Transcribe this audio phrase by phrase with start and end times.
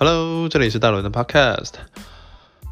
[0.00, 1.72] Hello，这里是大伦的 Podcast。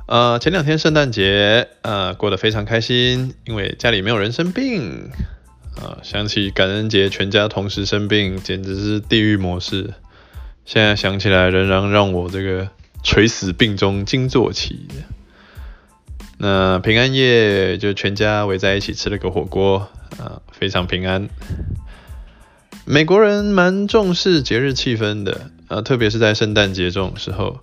[0.06, 5.10] 呃，前两天圣诞节，呃，过得非常开心，因为家里没有人生病。
[5.74, 9.92] 啊、呃，想起感恩节全家同时生病，简直是地狱模式。
[10.64, 12.68] 现在想起来，仍然让我这个
[13.02, 14.86] 垂死病中惊坐起。
[16.38, 19.78] 那平安夜就全家围在一起吃了个火锅，
[20.10, 21.28] 啊、呃，非常平安。
[22.84, 27.60] 美国人蛮重视节日气氛的，呃，特别是在圣诞节这种时候，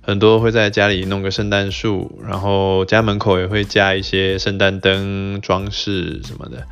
[0.00, 6.66] 很多会在家里弄个圣诞树，然后家门口也会加一些圣诞灯装饰什么的。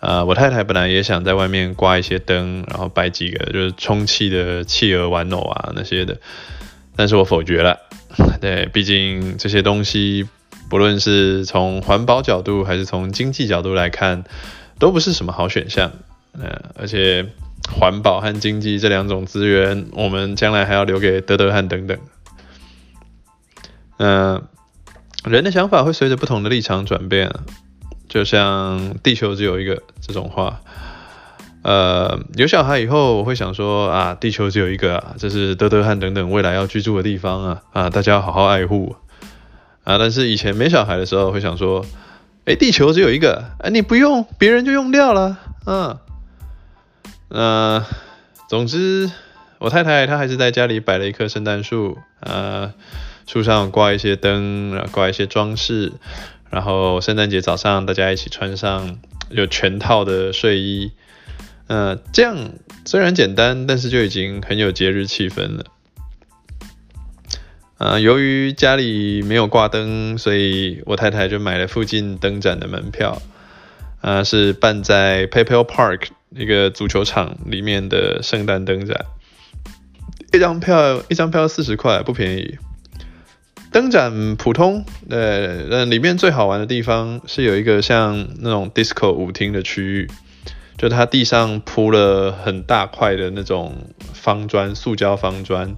[0.00, 6.18] 呃，我太太本来也想在外面挂一些灯，然后摆几个就是充气的企鹅玩偶啊那些的，
[6.94, 7.78] 但是我否决了。
[8.40, 10.28] 对，毕竟这些东西
[10.70, 14.22] 不论是从环保角度还是从经济角度来看，
[14.78, 15.90] 都不是什么好选项。
[16.38, 17.26] 呃，而且
[17.70, 21.98] 环保和经济这两种资源，我们将来还要留给德德汉等等。
[23.98, 24.42] 嗯，
[25.24, 27.30] 人的想法会随着不同的立场转变，
[28.08, 30.60] 就像地球只有一个这种话。
[31.62, 38.96] 呃，有小孩以后，我会想说啊，地球只有一个啊，这是德德汉等等未来要居住的地方啊，啊，大家要好好爱护
[39.84, 39.98] 啊。
[39.98, 41.84] 但是以前没小孩的时候，会想说，
[42.44, 45.98] 哎，地球只有一个，哎，你不用，别人就用掉了，嗯。
[47.28, 47.84] 呃，
[48.48, 49.10] 总之，
[49.58, 52.72] 我太太她还是在家里摆了一棵圣诞树，呃，
[53.26, 55.92] 树上挂一些灯，然后挂一些装饰，
[56.48, 60.92] 然后圣诞节早上大家一起穿上有全套的睡衣，
[61.66, 62.52] 呃，这样
[62.86, 65.64] 虽然简单，但是就已经很有节日气氛了。
[67.76, 73.20] 呃，由于家里没有挂灯，所以我太太就买了附近灯展的门票，
[74.00, 76.08] 呃，是办在 PayPal Park。
[76.30, 79.06] 一个足球场里面的圣诞灯展，
[80.32, 82.58] 一张票一张票四十块，不便宜。
[83.72, 90.10] 灯展普通，呃，那里面最好玩的地方是有一个像那种 disco 舞厅的区域，
[90.76, 93.74] 就它地上铺了很大块的那种
[94.12, 95.76] 方砖，塑胶方砖，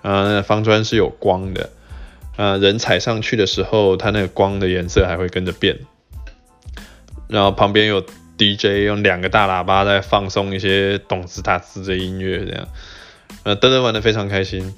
[0.00, 1.70] 啊，那方砖是有光的，
[2.36, 5.78] 啊，人踩上去的时候，它那个光的颜色还会跟着变，
[7.28, 8.02] 然后旁边有。
[8.38, 12.68] DJ 用两个大喇叭在放送一些动次打次的音乐，这样，
[13.44, 14.74] 呃，德德玩的非常开心，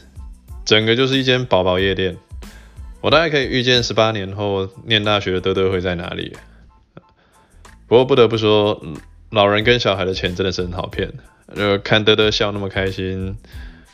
[0.64, 2.16] 整个就是一间宝宝夜店。
[3.00, 6.36] 我大概可以预见十八年后念大学的德德会在哪里。
[7.86, 8.82] 不过不得不说，
[9.30, 11.12] 老人跟小孩的钱真的是很好骗。
[11.54, 13.36] 呃，看德德笑那么开心，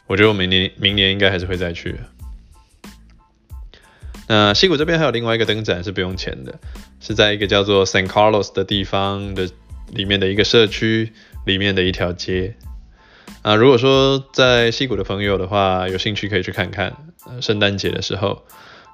[0.06, 1.98] 我觉得我明年明年应该还是会再去。
[4.32, 6.60] 那西谷这边还有另外一个灯展是不用钱的，
[7.00, 9.50] 是在一个叫做 San Carlos 的地方的
[9.92, 11.12] 里面的一个社区
[11.44, 12.54] 里面的一条街。
[13.42, 16.96] 啊，如果说在西谷的朋友的话，有兴趣可以去看看。
[17.26, 18.44] 呃，圣诞节的时候，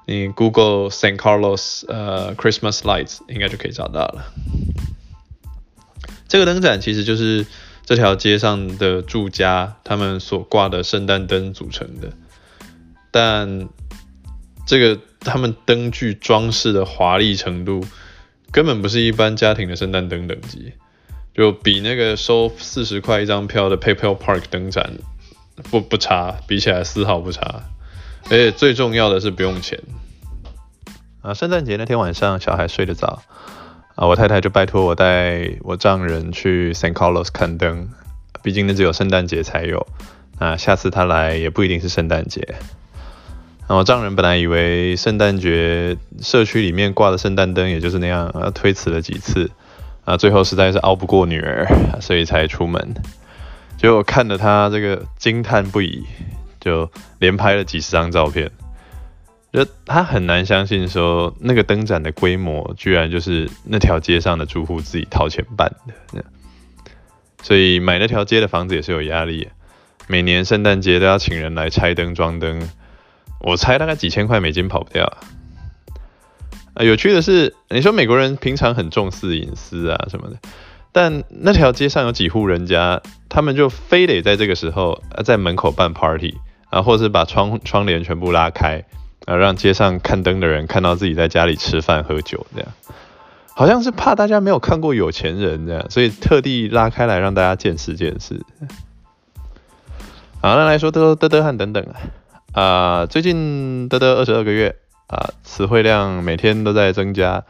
[0.07, 4.33] 你 Google San Carlos 呃 Christmas Lights 应该就可以找到了。
[6.27, 7.45] 这个灯展其实就是
[7.85, 12.11] 这条街上的住家他们所挂的圣诞灯组成的，
[13.11, 13.69] 但
[14.65, 14.99] 这个。
[15.19, 17.85] 他们灯具装饰的华丽程度，
[18.51, 20.73] 根本不是一般家庭的圣诞灯等级，
[21.33, 24.93] 就比那个收四十块一张票的 PayPal Park 灯展
[25.69, 27.63] 不不差，比起来丝毫不差。
[28.25, 29.79] 而且最重要的是不用钱。
[31.21, 33.21] 啊，圣诞节那天晚上小孩睡得早，
[33.95, 37.89] 啊，我太太就拜托我带我丈人去 San Carlos 看灯，
[38.43, 39.87] 毕竟那只有圣诞节才有，
[40.39, 42.55] 啊，下次他来也不一定是圣诞节。
[43.67, 49.51] 然后丈人本来以为圣诞节社区里面挂的圣诞灯也就是那样，啊，推辞了几次，
[50.05, 51.67] 啊，最后实在是熬不过女儿，
[51.99, 52.95] 所以才出门。
[53.77, 56.05] 结果看着他这个惊叹不已，
[56.61, 56.89] 就
[57.19, 58.49] 连拍了几十张照片。
[59.51, 65.73] 就他很难相信说那个灯展的规模居然就是那条街上的住户自己掏钱办
[66.13, 66.23] 的。
[67.41, 69.49] 所以买那条街的房子也是有压力，
[70.07, 72.69] 每年圣诞节都要请人来拆灯装灯。
[73.39, 76.83] 我猜大概几千块美金跑不掉啊。
[76.83, 80.37] 有趣的是，你说美国人平常很重视隐私啊什么的，
[80.91, 86.37] 但那条街上有几户人家，他们就非得在这个时候啊在门口办 party
[86.69, 88.85] 啊，或是把窗窗帘全部拉开
[89.25, 92.69] 啊，让街上看灯的人看到自己在家里吃饭喝酒这样，
[93.55, 98.39] 好像是怕大家没有看过有钱人这样，所以特地拉开来让大家见识见识。
[100.41, 101.97] 好，那来说德德德汉等等啊。
[102.57, 107.43] 啊、最近的的二十二个月啊、词汇量每天都在增加，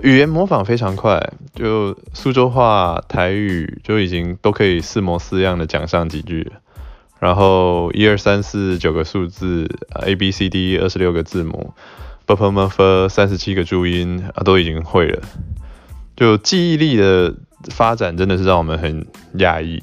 [0.00, 6.50] 语言模仿非常快，就苏州话、台语就已经都可以四模四样的讲上几句，
[7.18, 9.68] 然后一二三四九个数字
[10.00, 11.74] ，A B C D 二十六个字母
[12.24, 15.20] ，b p m f 三十七个注音啊，都已经会了，
[16.16, 17.34] 就记忆力的
[17.70, 19.82] 发展真的是让我们很讶异。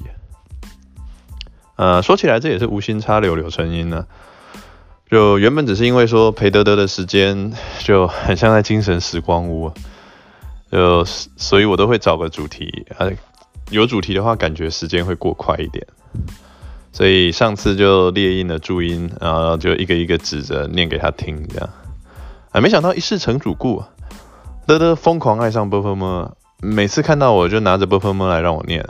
[1.76, 4.06] 呃，说起来这也是无心插柳柳成荫呢、
[5.10, 9.72] 就原本只是因为说陪德德的时间就很像在精神时光屋
[10.70, 13.10] 呃所以我都会找个主题呃
[13.70, 15.84] 有主题的话感觉时间会过快一点。
[16.92, 21.68] 所以上次就列印了注音然后就一个一个指着念给他听这样。
[22.52, 23.82] 啊没想到一试成主顾
[24.66, 28.84] 德德疯狂爱上波波么每次看到我就拿着波波么来让我念。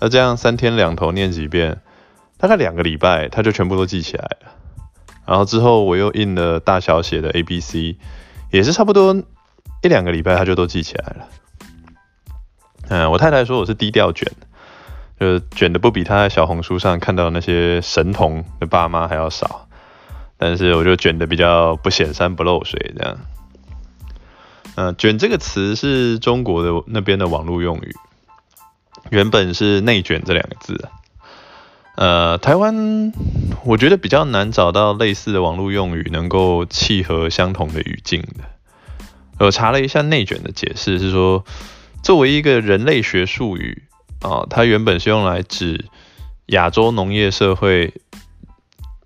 [0.00, 1.80] 那这样三天两头念几遍
[2.36, 4.63] 大概两个礼拜他就全部都记起来了。
[5.26, 7.96] 然后之后我又印了大小写的 A B C，
[8.50, 9.14] 也是差不多
[9.82, 11.28] 一两个礼拜他就都记起来了。
[12.88, 14.30] 嗯，我太太说我是低调卷，
[15.18, 19.66] 就卷的不比他在小红书上看到那些神童的爸妈还要少，
[20.36, 23.16] 但是我就卷的比较不显山不漏水这样。
[24.74, 27.94] 呃，卷这个词是中国的那边的网络用语，
[29.10, 30.88] 原本是内卷这两个字。
[31.96, 33.12] 呃，台湾
[33.64, 38.44] 我觉得比较难找到类似的网络用语能够契合相同的语境的。
[39.44, 41.44] 我查了一下内卷的解释是说，
[42.02, 43.84] 作为一个人类学术语
[44.22, 45.86] 啊，它原本是用来指
[46.46, 47.94] 亚洲农业社会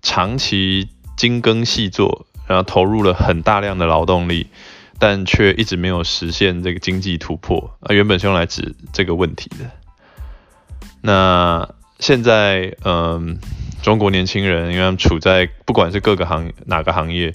[0.01, 4.47] 长期精耕细作，然后投入了很大量的劳动力。
[5.01, 9.71] 但却一直没有实现这个经济突破啊，原本是用来指这个问题的。
[10.99, 11.69] 那
[11.99, 13.37] 现在，嗯，
[13.83, 17.31] 中国年轻人因为他们处在不管是各个行哪个行业，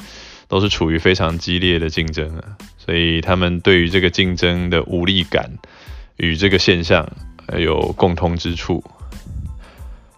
[0.49, 5.59] 都是处于非常激烈的竞争啊，所以他们对于这个竞争的无力感
[6.17, 7.09] 与这个现象
[7.57, 8.83] 有共通之处。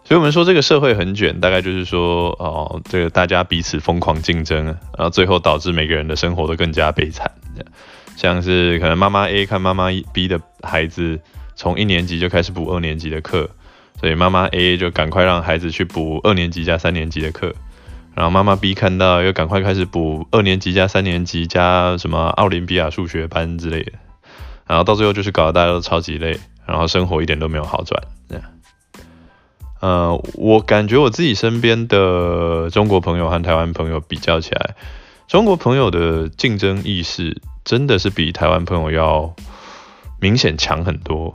[0.05, 7.29] 所以我们说这个社会很卷，大概就是说，哦，这个大家彼此疯狂竞争，然后最后导致每个人的生活都更加悲惨。
[8.17, 11.21] 像是可能妈妈 A 看妈妈 B 的孩子
[11.57, 13.51] 从一年级就开始补二年级的课，
[14.01, 17.55] 所以妈妈 A 就赶快让孩子去补二年级加三年级的课，
[18.15, 23.93] 然后妈妈 B 看到又赶快开始补二年级加三年级加什么奥林匹亚数学班之类的，
[24.67, 28.03] 然后到最后就是搞得大家都超级累，然后生活一点都没有好转。
[28.29, 28.45] 这样
[29.81, 34.75] 呃，我感觉我自己身边的中国朋友和台湾朋友比较起来，
[35.29, 39.35] 中国朋友的竞争意识真的是比台湾朋友要
[40.21, 41.35] 明显强很多。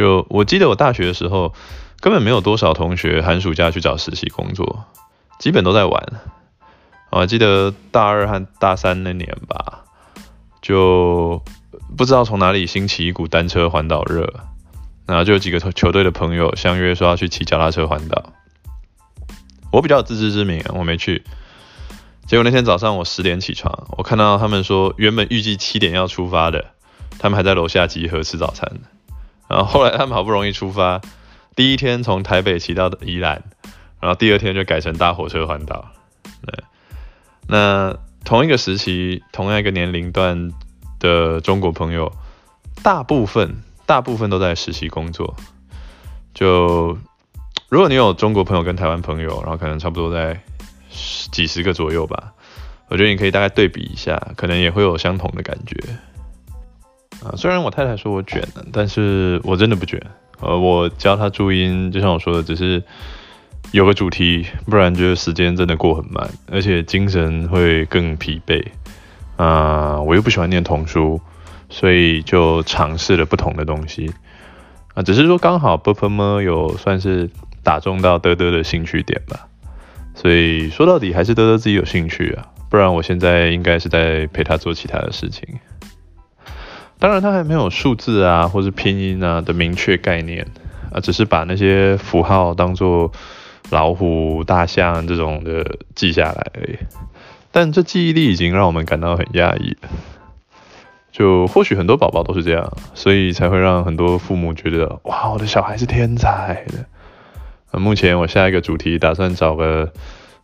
[0.00, 1.52] 就我记得我大学的时候，
[2.00, 4.86] 根本没有多少同学寒暑假去找实习工作，
[5.38, 6.12] 基本都在玩。
[7.10, 9.84] 我还记得大二和大三那年吧，
[10.62, 11.42] 就
[11.98, 14.32] 不知道从哪里兴起一股单车环岛热。
[15.04, 18.32] 然后就有几个球队的朋友相约说要去骑脚踏车环岛，
[19.70, 21.22] 我比较自知之明，我没去。
[22.26, 26.64] 结果那天早上我十点起床，我看到他们说原本预计七点要出发的，
[27.18, 28.66] 他们还在楼下集合吃早餐。
[29.50, 31.02] 然后后来他们好不容易出发，
[31.54, 33.42] 第一天从台北骑到宜兰，
[34.00, 35.90] 然后第二天就改成搭火车环岛。
[36.46, 36.64] 对，
[37.48, 40.50] 那同一个时期、同样一个年龄段
[40.98, 42.10] 的中国朋友，
[42.82, 43.62] 大部分。
[43.86, 45.34] 大部分都在实习工作，
[46.32, 46.96] 就
[47.68, 50.40] 如果你有中国朋友跟台湾朋友，然后可能差不多在
[50.92, 52.32] 十几十个左右吧，
[52.86, 55.76] 我觉得你可以大概对比一下，可能也会有相同的感觉。
[57.22, 60.00] 啊，虽然我太太说我卷了，但是我真的不卷。
[60.40, 62.82] 呃，我教他注音，就像我说的，只是
[63.72, 68.64] 有个主题，不然就时间真的过很慢，而且精神会更疲惫。
[69.36, 71.20] 啊，我又不喜欢念童书，
[71.68, 74.10] 所以就尝试了不同的东西。
[74.94, 77.28] 啊，只是说刚好 Bubble Mom 有算是
[77.62, 79.46] 打中到嘚嘚的兴趣点吧。
[80.14, 85.46] 所以说到底还是嘚嘚自己有兴趣啊，不然我现在应该是在陪他做其他的事情。
[87.00, 90.46] 当然他还没有数字啊或是拼音啊的明确概念
[90.92, 93.10] 啊，只是把那些符号当做
[93.70, 96.76] 老虎、大象这种的记下来而已，
[97.50, 99.76] 但这记忆力已经让我们感到很压抑。
[101.12, 107.78] 就或许很多宝宝都是这样，所以才会让很多父母觉得哇，我的小孩是天才的。
[107.78, 109.92] 目前我下一个主题打算找个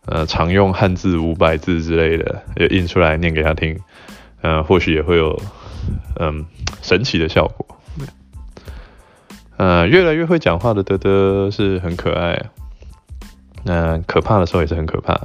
[0.05, 3.79] 呃常用汉字五百字之类的，也印出来念给他听，
[4.41, 5.41] 呃，或许也会有
[6.19, 6.45] 嗯
[6.81, 7.65] 神奇的效果。
[9.57, 12.49] 呃，越来越会讲话的德德是很可爱，
[13.63, 15.19] 那、呃、可怕的时候也是很可怕。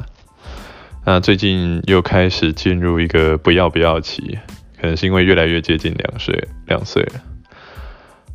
[1.05, 4.39] 那、呃、最近又开始进入一个不要不要期。
[4.81, 7.13] 可能是因为越来越接近两岁，两岁了。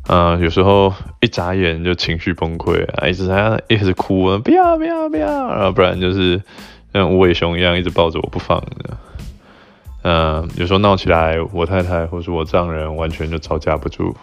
[0.06, 6.40] 呃，有时候一眨眼就情绪崩溃啊，一直在一直哭啊，不要不要不要，然后不然就是
[6.94, 8.96] 像无尾熊一样一直抱着我不放的。
[10.10, 14.16] 嗯、有时候闹起来，我太太或是我丈人完全就招架不住。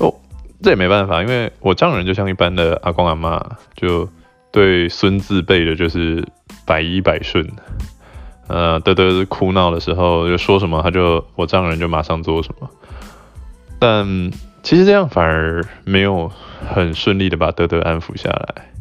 [0.00, 0.12] 哦，
[0.60, 3.40] 这也没办法，因为我丈人就像一般的阿公阿妈，
[3.76, 4.08] 就
[4.50, 6.26] 对孙子辈的就是
[6.66, 7.48] 百依百顺。
[8.48, 12.68] 呃，德德哭闹的时候就说什么，他就我丈人就马上做什么。
[13.78, 14.04] 但
[14.64, 16.28] 其实这样反而没有
[16.74, 18.72] 很顺利的把德德安抚下来，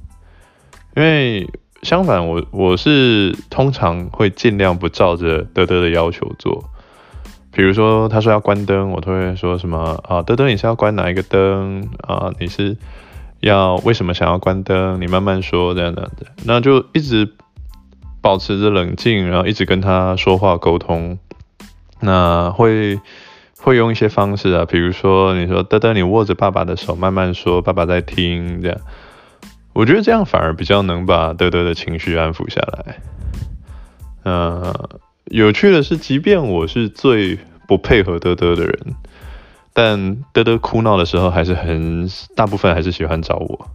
[0.96, 1.48] 因为。
[1.84, 6.64] 相反，我我是通常会尽量不照着德德的要求做。
[7.52, 10.24] 比如说，他说要关灯，我都会说什么啊？
[10.24, 12.32] 德德，你是要关哪一个灯啊？
[12.40, 12.76] 你是
[13.42, 15.00] 要为什么想要关灯？
[15.00, 16.10] 你慢慢说，这样的，
[16.46, 17.30] 那就一直
[18.22, 21.20] 保持着冷静，然后一直跟他说话沟通。
[22.00, 23.00] 那会
[23.60, 28.78] 会用一些方式啊，比如说你说德德，你握着爸爸的手，慢慢说，爸爸在听，这样。
[29.74, 32.98] 我觉得这样反而比较能把德德的情绪安抚下来。
[34.24, 38.96] 呃，有趣的是，即便我是最不配合德德的人，
[39.74, 43.70] 但德德哭闹的时候，还是很大部分还是喜欢找我。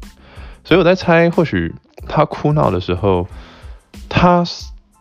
[0.65, 1.75] 所以我在猜，或许
[2.07, 3.27] 他哭闹的时候，
[4.09, 4.45] 他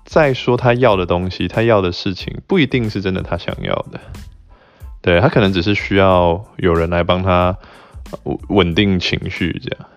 [0.04, 4.00] 在说他要的东西，他要的事情，不一定是真的他想要的。
[5.01, 7.58] 对，他可能只是需要有人来帮他
[8.50, 9.88] 稳定情绪，这样。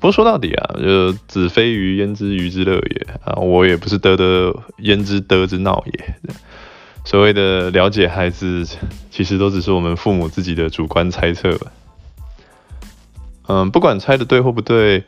[0.00, 3.34] 不过说到底啊，就子非鱼焉知鱼之乐也啊！
[3.34, 6.14] 我也不是得得焉知得之闹也。
[7.04, 8.64] 所谓的了解孩子，
[9.10, 11.72] 其实都只是我们父母自己的主观猜测吧。
[13.48, 15.02] 嗯，不管猜的对或不对，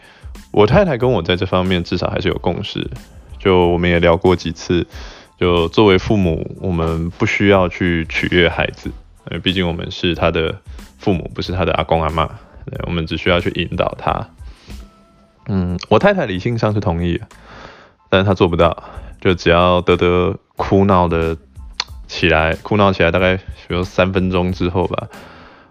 [0.51, 2.91] 我太太跟我在这方面至少还是有共识。
[3.39, 4.87] 就我们也聊过几次，
[5.39, 8.91] 就作为父母，我们不需要去取悦孩子，
[9.31, 10.59] 因为毕竟我们是他的
[10.99, 12.29] 父母，不是他的阿公阿妈。
[12.87, 14.27] 我们只需要去引导他。
[15.47, 17.21] 嗯，我太太理性上是同意，
[18.09, 18.85] 但是她做不到。
[19.21, 21.37] 就只要德德哭闹的
[22.09, 25.09] 起来，哭闹起来大概比如三分钟之后吧，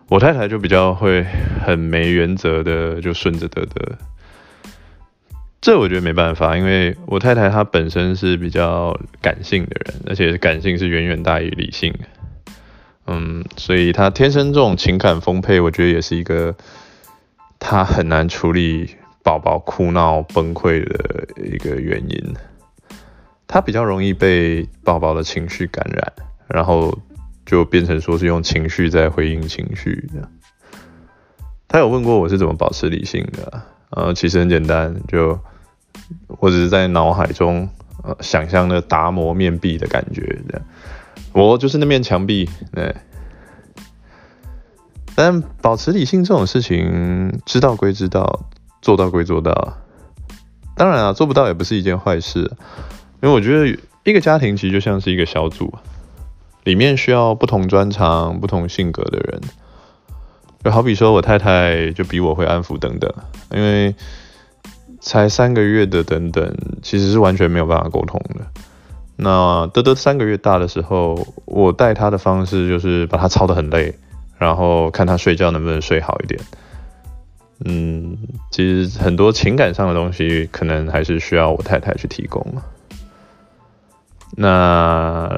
[0.08, 1.26] 我太太就比较会
[1.66, 3.98] 很没原则的就顺着德德。
[5.62, 11.94] 这我觉得没办法，因为我太太她本身是比较感性的人，而且感性是远远大于理性。
[13.08, 16.56] 嗯，所以她天生这种情感丰沛，我觉得也是一个
[17.58, 18.96] 她很难处理。
[19.30, 22.34] 宝宝哭闹崩溃的一个原因，
[23.46, 26.14] 他比较容易被宝宝的情绪感染，
[26.48, 26.98] 然后
[27.46, 30.10] 就变成说是用情绪在回应情绪。
[31.68, 35.40] 他有问过我是怎么保持理性的，呃，其实很简单，就
[36.40, 37.70] 我只是在脑海中
[38.04, 40.66] 呃想象那达摩面壁的感觉，这样，
[41.34, 42.96] 我就是那面墙壁，对。
[45.14, 48.50] 但保持理性这种事情，知道归知道。
[48.82, 49.78] 做到归做到，
[50.76, 52.40] 当然啊，做不到也不是一件坏事，
[53.22, 55.74] 因为我觉得一个家庭其实就像是一个小组，
[56.64, 59.42] 里面需要不同专长、不同性格的人。
[60.64, 63.10] 就好比说我太太就比我会安抚等等，
[63.52, 63.96] 因为
[65.00, 68.46] 才三个月的等等，其实是完全没有办法沟通的。
[69.16, 73.94] 那德德三个月大的时候，我带他的方式就是把他操得很累，
[74.38, 76.40] 然后看他睡觉能不能睡好一点。
[77.66, 78.18] 嗯，
[78.52, 82.46] 其实很多情感上的东西，可能还是需要我太太去提供。
[84.38, 85.30] 那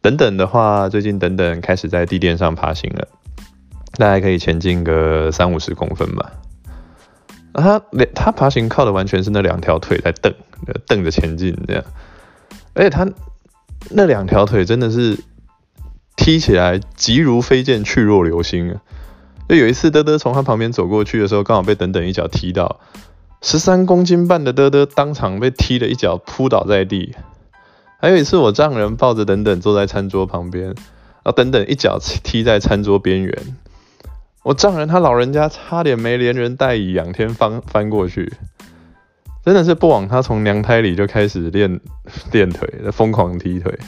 [0.00, 3.06] 等等的话，最近等等开始在地垫上爬行了，
[3.96, 6.32] 大概可以前进个三五十公分吧。
[7.52, 7.80] 他
[8.14, 10.34] 他爬行靠的完全是那两条腿在蹬，
[10.88, 11.84] 蹬着前进这样，
[12.72, 13.08] 而且他
[13.90, 15.20] 那两条腿真的是
[16.16, 18.82] 踢起来急如飞剑，去若流星啊。
[19.48, 22.80] 就有一次，德德从他旁边走过去的时候，刚好被等等一脚踢到，
[23.42, 27.14] 十三公斤半的德德当场被踢了一脚，扑倒在地。
[28.00, 30.74] 还有一次，我丈人抱着等等坐在餐桌旁边，然
[31.24, 33.56] 后等等一脚踢在餐桌边缘，
[34.42, 38.32] 我丈人他老人家差点没连人带椅仰天翻翻过去，
[39.44, 41.80] 真的是不枉他从娘胎里就开始练
[42.32, 43.78] 练腿，疯狂踢腿。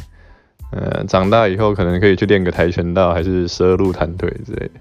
[0.73, 4.73] 呃，长大以后可能可以去练个跆拳道，还是十二路弹腿之类的。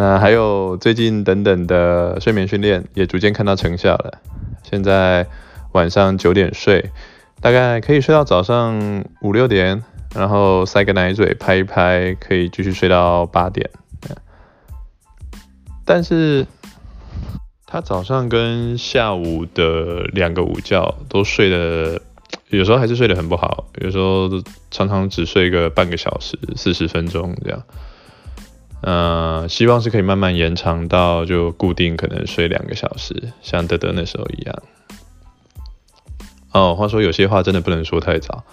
[0.00, 4.20] 那还有最近等等的睡眠训练也逐渐看到成效了。
[4.62, 5.26] 现在
[5.72, 6.92] 晚上九点睡，
[7.40, 9.82] 大概可以睡到早上五六点，
[10.14, 13.68] 然后塞个奶嘴拍一拍，可以继续睡到八点。
[15.84, 16.46] 但是
[17.66, 22.00] 他早上跟下午的两个午觉都睡得，
[22.50, 24.30] 有时候还是睡得很不好，有时候
[24.70, 27.60] 常常只睡个半个小时、四十分钟这样。
[28.80, 34.62] 呃，希望是可以慢慢延长到就固定可能睡两个小时，像德德那时候一样。
[36.52, 38.44] 哦，话说有些话真的不能说太早。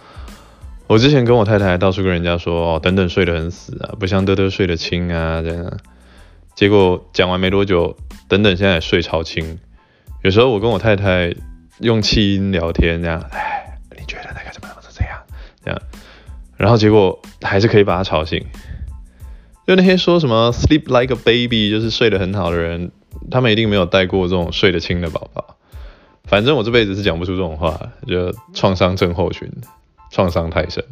[0.88, 5.78] 我之前跟我太太到处跟人家说，哦，等等睡得很死啊，不像德德睡得轻啊这样。
[6.56, 7.96] 结果讲完没多久，
[8.28, 9.60] 等等现在睡超轻。
[10.24, 11.34] 有时候我跟我太太
[11.80, 15.18] 用气音聊天这样，哎，你觉得那个怎么怎么这样
[15.64, 15.82] 这样，
[16.58, 18.44] 然后结果还是可以把他吵醒。
[19.68, 22.92] 就那些说什么 sleep like a baby，就是睡得很好的人，
[23.32, 25.58] 他们一定没有带过这种睡得轻的宝宝。
[26.26, 29.52] 反正我这辈子是讲不出这种话，就创伤症候群，
[30.12, 30.84] 创伤太深。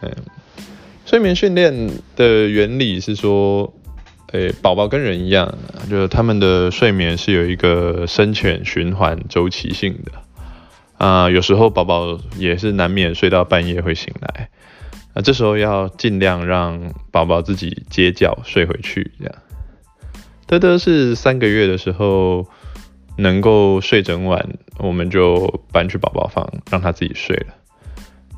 [0.00, 0.10] 嗯，
[1.06, 3.72] 睡眠训练的原理是说，
[4.32, 5.56] 诶，宝宝跟人一样，
[5.88, 10.12] 就是他们的睡眠是有一个深浅循环周期性的。
[10.96, 14.48] 啊、有时候宝宝也是难免睡到半夜会醒来。
[15.14, 19.34] 那这时候要尽量让宝宝自己接觉睡回去，这样。
[20.46, 22.46] 德德是三个月的时候
[23.16, 24.46] 能够睡整晚，
[24.78, 27.54] 我们就搬去宝宝房让他自己睡了。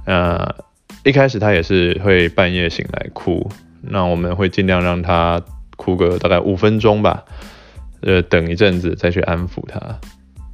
[0.05, 0.55] 那
[1.03, 5.43] 一开始他也是会半夜醒来哭，那我们会尽量让他
[5.77, 7.25] 哭个大概五分钟吧，
[8.03, 9.81] 呃，等一阵子再去安抚他，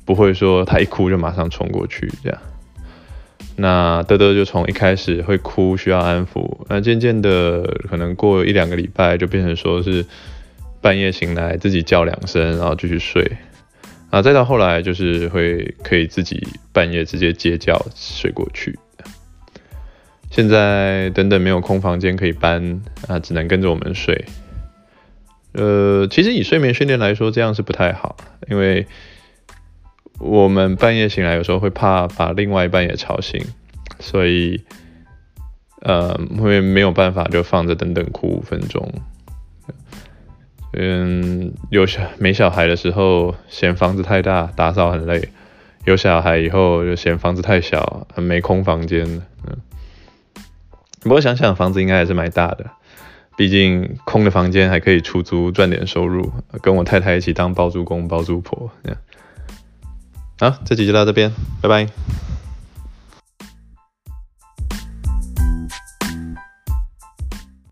[0.05, 2.39] 不会说他一哭就马上冲过去这样。
[3.57, 10.05] 那德德就从一开始会哭，需要安抚，那渐渐的可能过一两个礼拜就变成说是
[10.81, 13.31] 半夜醒来自己叫两声，然后继续睡，
[14.11, 16.43] 啊，再到后来就是会可以自己
[16.73, 18.79] 半夜直接接觉睡过去。
[20.31, 24.25] 现在等等没有空房间可以搬，啊，只能跟着我们睡。
[25.53, 28.17] 呃，其实以睡眠训练来说，这样是不太好，
[28.49, 28.87] 因为。
[30.23, 33.45] 我们半夜醒来，有时候会怕把另外一半也吵醒，
[33.99, 34.63] 所以，
[35.81, 38.89] 呃，会没有办法就放着等等哭五分钟。
[40.75, 45.21] 嗯，有小没小孩的时候嫌房子太大，打扫很累；
[45.85, 49.05] 有小孩以后就嫌房子太小，没空房间。
[49.45, 49.57] 嗯，
[51.03, 52.71] 不过想想房子应该还是蛮大的，
[53.37, 56.33] 毕竟空的房间还可以出租赚点收入，
[56.63, 58.71] 跟我太太一起当包租公包租婆。
[60.43, 61.87] 好这期就到这边拜拜。